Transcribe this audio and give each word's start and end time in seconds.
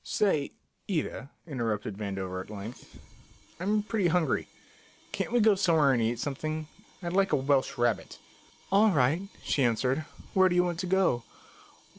"Say, 0.03 0.49
Ida," 0.89 1.29
interrupted 1.45 1.95
Vandover 1.95 2.41
at 2.43 2.49
length, 2.49 2.97
"I'm 3.59 3.83
pretty 3.83 4.07
hungry. 4.07 4.47
Can't 5.11 5.31
we 5.31 5.39
go 5.39 5.53
somewhere 5.53 5.93
and 5.93 6.01
eat 6.01 6.17
something? 6.17 6.67
I'd 7.03 7.13
like 7.13 7.33
a 7.33 7.35
Welsh 7.35 7.77
rabbit." 7.77 8.17
"All 8.71 8.89
right," 8.89 9.21
she 9.43 9.61
answered. 9.63 10.05
"Where 10.33 10.49
do 10.49 10.55
you 10.55 10.63
want 10.63 10.79
to 10.79 10.87
go?" 10.87 11.23